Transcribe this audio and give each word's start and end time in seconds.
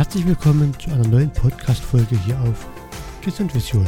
Herzlich 0.00 0.26
willkommen 0.26 0.72
zu 0.80 0.90
einer 0.90 1.06
neuen 1.06 1.30
Podcast-Folge 1.30 2.16
hier 2.24 2.40
auf 2.48 2.66
Gesund 3.22 3.54
Vision. 3.54 3.86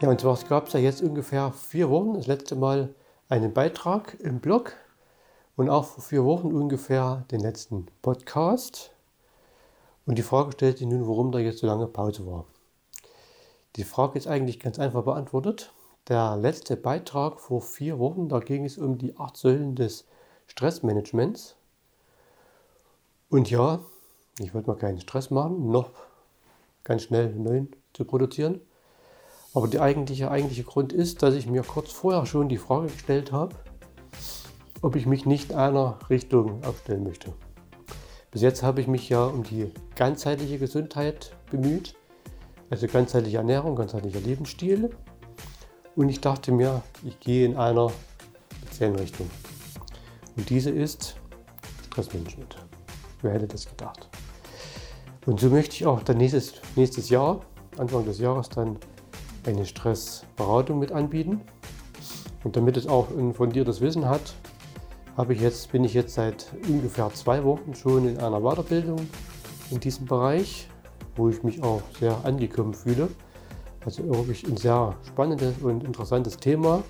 Ja, 0.00 0.08
und 0.08 0.18
zwar 0.18 0.38
gab 0.48 0.68
es 0.68 0.72
ja 0.72 0.80
jetzt 0.80 1.02
ungefähr 1.02 1.52
vier 1.52 1.90
Wochen 1.90 2.14
das 2.14 2.26
letzte 2.26 2.56
Mal 2.56 2.94
einen 3.28 3.52
Beitrag 3.52 4.18
im 4.20 4.40
Blog 4.40 4.72
und 5.56 5.68
auch 5.68 5.84
vor 5.84 6.02
vier 6.02 6.24
Wochen 6.24 6.54
ungefähr 6.54 7.26
den 7.30 7.40
letzten 7.40 7.84
Podcast. 8.00 8.92
Und 10.06 10.16
die 10.16 10.22
Frage 10.22 10.52
stellt 10.52 10.78
sich 10.78 10.86
nun, 10.86 11.06
warum 11.06 11.32
da 11.32 11.38
jetzt 11.38 11.58
so 11.58 11.66
lange 11.66 11.86
Pause 11.86 12.26
war. 12.26 12.46
Die 13.76 13.84
Frage 13.84 14.16
ist 14.16 14.26
eigentlich 14.26 14.58
ganz 14.58 14.78
einfach 14.78 15.04
beantwortet. 15.04 15.70
Der 16.08 16.38
letzte 16.38 16.78
Beitrag 16.78 17.40
vor 17.40 17.60
vier 17.60 17.98
Wochen, 17.98 18.30
da 18.30 18.38
ging 18.38 18.64
es 18.64 18.78
um 18.78 18.96
die 18.96 19.18
acht 19.18 19.36
Säulen 19.36 19.74
des 19.74 20.06
Stressmanagements. 20.46 21.58
Und 23.28 23.50
ja, 23.50 23.80
ich 24.38 24.54
wollte 24.54 24.68
mal 24.68 24.76
keinen 24.76 25.00
Stress 25.00 25.30
machen, 25.30 25.70
noch 25.70 25.90
ganz 26.82 27.02
schnell 27.02 27.26
einen 27.26 27.42
neuen 27.42 27.76
zu 27.92 28.04
produzieren. 28.04 28.60
Aber 29.54 29.68
der 29.68 29.82
eigentliche, 29.82 30.30
eigentliche 30.30 30.64
Grund 30.64 30.92
ist, 30.92 31.22
dass 31.22 31.34
ich 31.34 31.46
mir 31.46 31.62
kurz 31.62 31.92
vorher 31.92 32.26
schon 32.26 32.48
die 32.48 32.58
Frage 32.58 32.88
gestellt 32.88 33.32
habe, 33.32 33.54
ob 34.82 34.96
ich 34.96 35.06
mich 35.06 35.26
nicht 35.26 35.54
einer 35.54 35.98
Richtung 36.10 36.62
aufstellen 36.64 37.04
möchte. 37.04 37.32
Bis 38.30 38.42
jetzt 38.42 38.64
habe 38.64 38.80
ich 38.80 38.88
mich 38.88 39.08
ja 39.08 39.24
um 39.24 39.44
die 39.44 39.72
ganzheitliche 39.94 40.58
Gesundheit 40.58 41.36
bemüht, 41.50 41.94
also 42.68 42.88
ganzheitliche 42.88 43.36
Ernährung, 43.36 43.76
ganzheitlicher 43.76 44.20
Lebensstil. 44.20 44.90
Und 45.94 46.08
ich 46.08 46.20
dachte 46.20 46.50
mir, 46.50 46.82
ich 47.04 47.20
gehe 47.20 47.46
in 47.46 47.56
einer 47.56 47.92
speziellen 48.56 48.96
Richtung. 48.96 49.30
Und 50.36 50.50
diese 50.50 50.70
ist 50.70 51.14
Stressmanagement. 51.86 52.56
Wer 53.24 53.32
hätte 53.32 53.46
das 53.46 53.66
gedacht? 53.66 54.06
Und 55.24 55.40
so 55.40 55.48
möchte 55.48 55.74
ich 55.74 55.86
auch 55.86 56.02
dann 56.02 56.18
nächstes, 56.18 56.52
nächstes 56.76 57.08
Jahr, 57.08 57.40
Anfang 57.78 58.04
des 58.04 58.18
Jahres, 58.18 58.50
dann 58.50 58.76
eine 59.46 59.64
Stressberatung 59.64 60.78
mit 60.78 60.92
anbieten. 60.92 61.40
Und 62.44 62.56
damit 62.56 62.76
es 62.76 62.86
auch 62.86 63.08
ein 63.08 63.32
fundiertes 63.32 63.80
Wissen 63.80 64.06
hat, 64.06 64.34
habe 65.16 65.32
ich 65.32 65.40
jetzt, 65.40 65.72
bin 65.72 65.84
ich 65.84 65.94
jetzt 65.94 66.14
seit 66.14 66.52
ungefähr 66.68 67.10
zwei 67.14 67.42
Wochen 67.44 67.74
schon 67.74 68.06
in 68.06 68.18
einer 68.18 68.40
Weiterbildung 68.42 69.08
in 69.70 69.80
diesem 69.80 70.04
Bereich, 70.04 70.68
wo 71.16 71.30
ich 71.30 71.42
mich 71.42 71.62
auch 71.62 71.80
sehr 71.98 72.22
angekommen 72.24 72.74
fühle. 72.74 73.08
Also 73.86 74.06
wirklich 74.06 74.46
ein 74.46 74.58
sehr 74.58 74.94
spannendes 75.06 75.54
und 75.62 75.82
interessantes 75.82 76.36
Thema. 76.36 76.82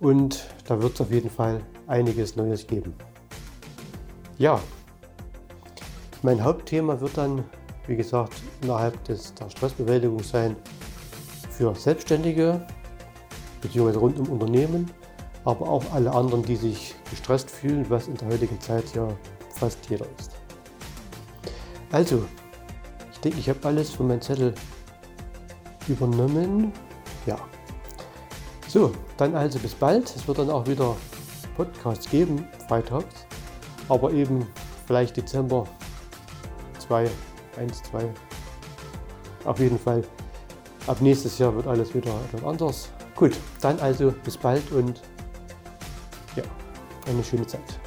Und 0.00 0.44
da 0.66 0.82
wird 0.82 0.92
es 0.92 1.00
auf 1.00 1.10
jeden 1.10 1.30
Fall 1.30 1.62
einiges 1.86 2.36
Neues 2.36 2.66
geben. 2.66 2.92
Ja, 4.36 4.60
mein 6.22 6.42
Hauptthema 6.42 7.00
wird 7.00 7.16
dann, 7.18 7.44
wie 7.86 7.96
gesagt, 7.96 8.34
innerhalb 8.62 9.02
des, 9.04 9.34
der 9.34 9.50
Stressbewältigung 9.50 10.22
sein 10.22 10.56
für 11.50 11.74
Selbstständige 11.74 12.64
bzw. 13.60 13.98
rund 13.98 14.18
um 14.18 14.28
Unternehmen, 14.28 14.90
aber 15.44 15.68
auch 15.68 15.84
alle 15.92 16.12
anderen, 16.12 16.44
die 16.44 16.56
sich 16.56 16.94
gestresst 17.10 17.50
fühlen, 17.50 17.84
was 17.88 18.06
in 18.06 18.16
der 18.16 18.28
heutigen 18.28 18.60
Zeit 18.60 18.84
ja 18.94 19.08
fast 19.50 19.78
jeder 19.90 20.06
ist. 20.18 20.30
Also, 21.90 22.24
ich 23.12 23.18
denke, 23.20 23.38
ich 23.38 23.48
habe 23.48 23.58
alles 23.64 23.90
von 23.90 24.08
meinem 24.08 24.22
Zettel 24.22 24.54
übernommen. 25.88 26.72
Ja. 27.26 27.36
So, 28.68 28.92
dann 29.16 29.34
also 29.34 29.58
bis 29.58 29.74
bald. 29.74 30.04
Es 30.16 30.26
wird 30.26 30.38
dann 30.38 30.50
auch 30.50 30.66
wieder 30.66 30.96
Podcasts 31.56 32.08
geben, 32.08 32.46
freitags. 32.68 33.26
Aber 33.88 34.12
eben 34.12 34.46
vielleicht 34.86 35.16
Dezember 35.16 35.66
2, 36.92 37.10
1, 37.56 37.82
2. 37.84 38.04
Auf 39.46 39.58
jeden 39.58 39.78
Fall. 39.78 40.04
Ab 40.86 41.00
nächstes 41.00 41.38
Jahr 41.38 41.54
wird 41.54 41.66
alles 41.66 41.94
wieder 41.94 42.12
etwas 42.28 42.44
anders. 42.44 42.88
Gut, 43.14 43.32
dann 43.62 43.80
also 43.80 44.12
bis 44.24 44.36
bald 44.36 44.70
und 44.72 45.00
ja, 46.36 46.42
eine 47.06 47.24
schöne 47.24 47.46
Zeit. 47.46 47.80